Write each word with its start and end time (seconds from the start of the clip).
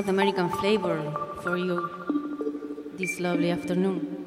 South 0.00 0.08
American 0.08 0.48
flavor 0.48 1.12
for 1.42 1.58
you 1.58 1.76
this 2.96 3.20
lovely 3.20 3.50
afternoon. 3.50 4.19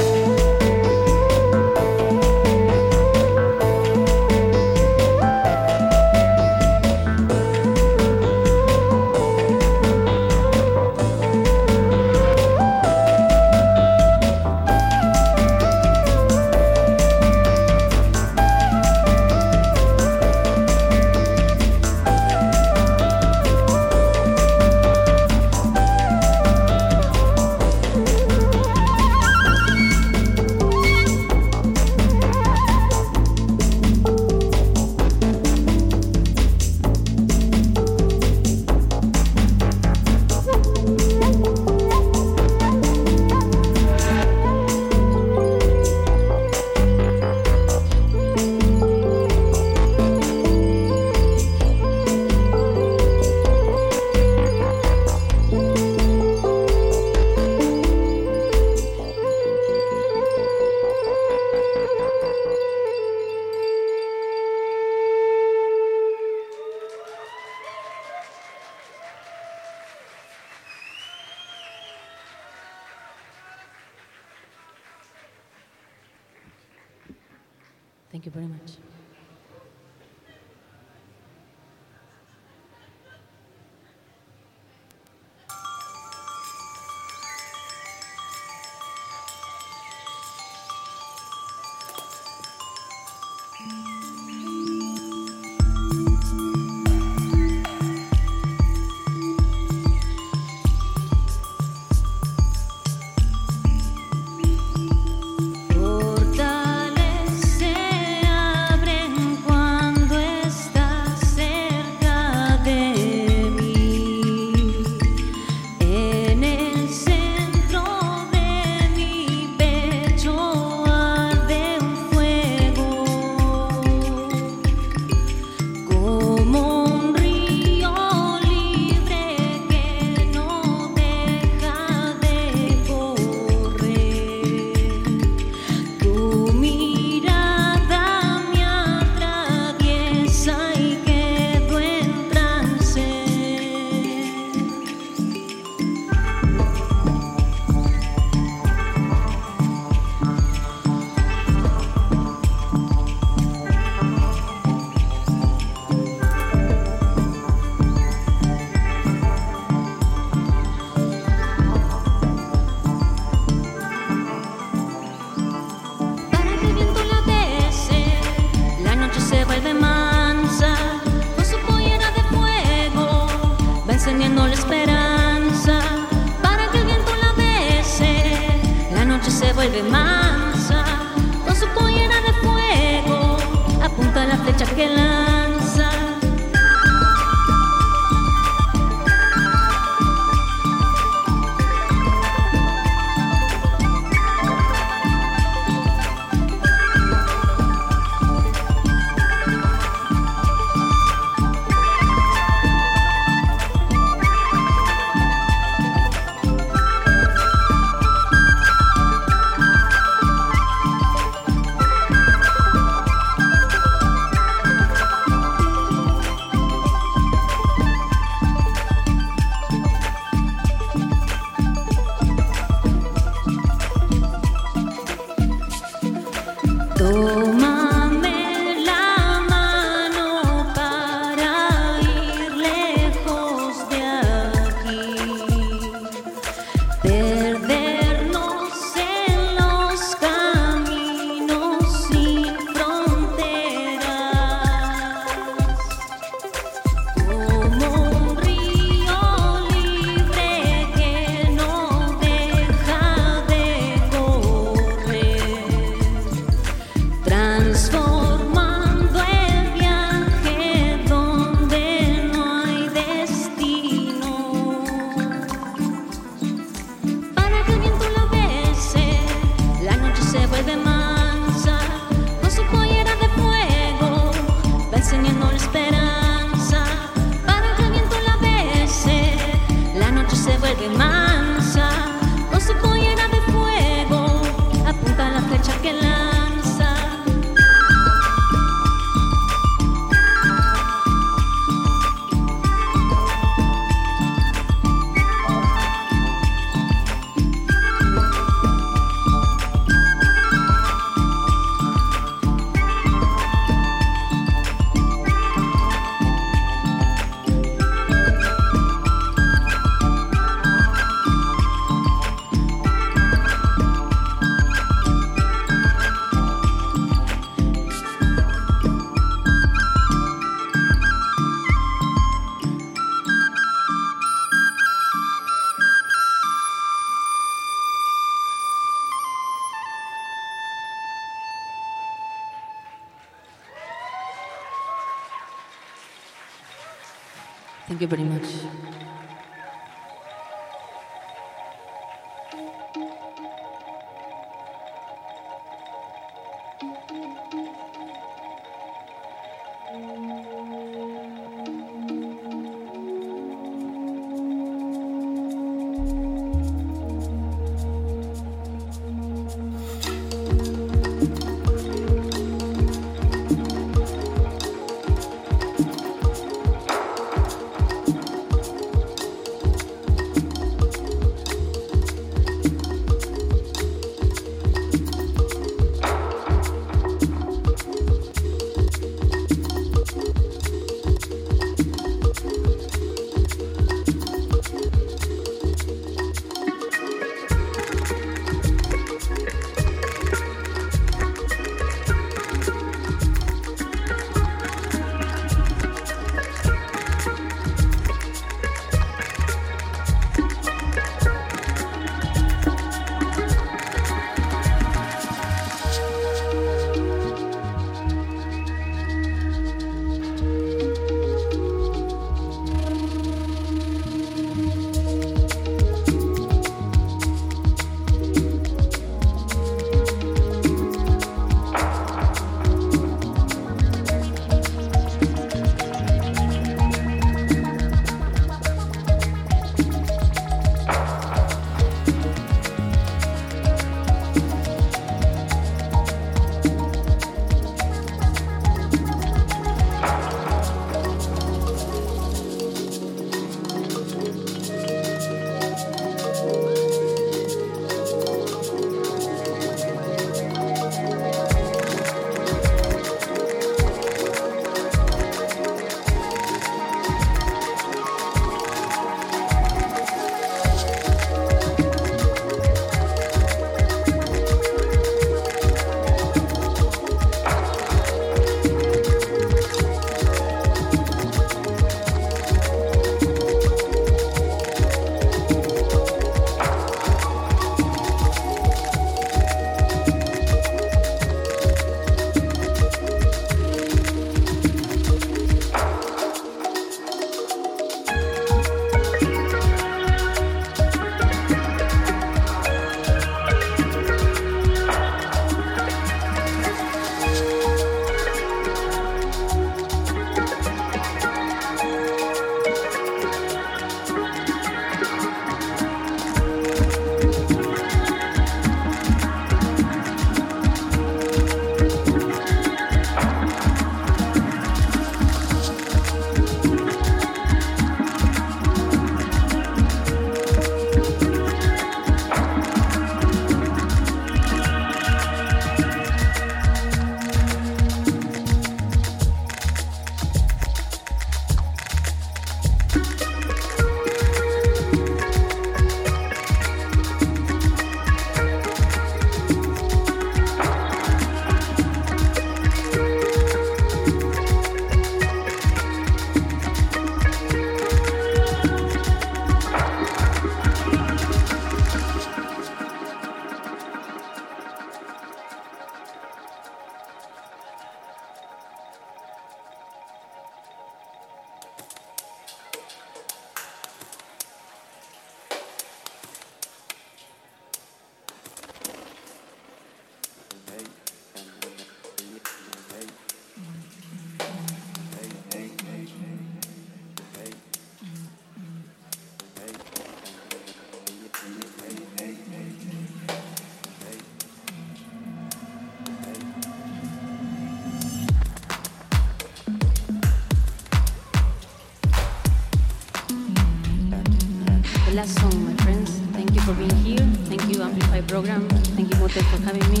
Program. 598.36 598.68
Thank 598.68 599.08
you, 599.08 599.16
MUTEK, 599.16 599.44
for 599.50 599.62
having 599.62 599.88
me. 599.92 600.00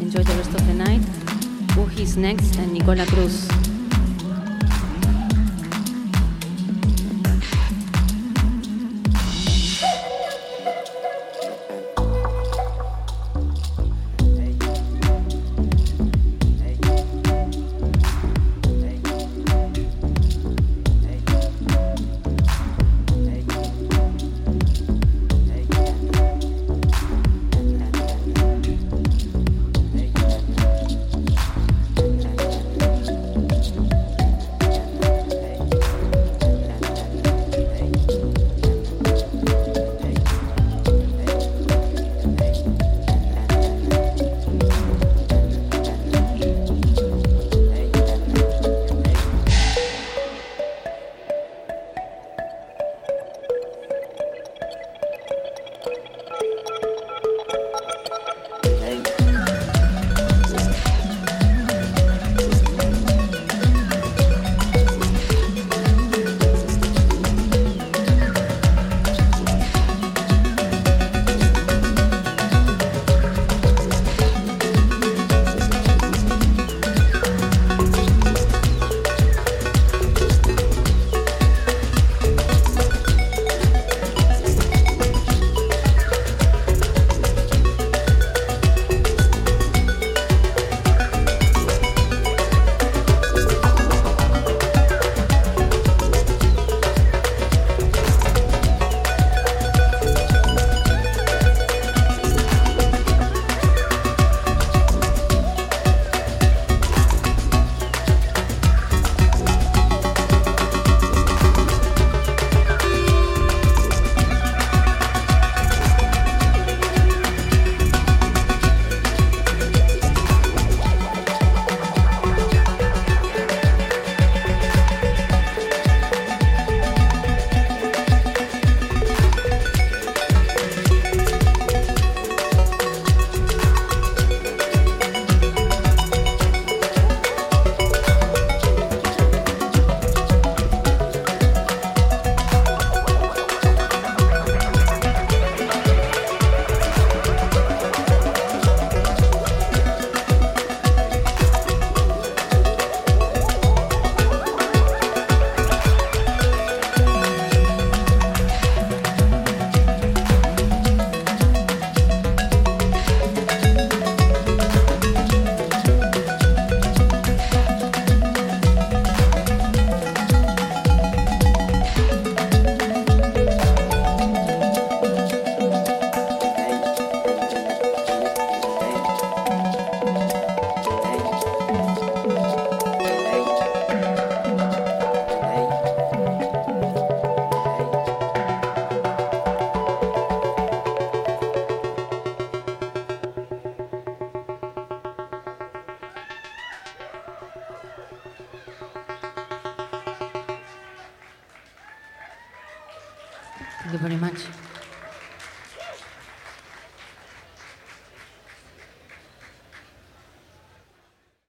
Enjoy 0.00 0.22
the 0.22 0.32
rest 0.32 0.48
of 0.54 0.66
the 0.66 0.72
night. 0.72 1.02
Who 1.74 1.82
is 2.02 2.16
next 2.16 2.56
and 2.56 2.72
Nicola 2.72 3.04
Cruz. 3.04 3.69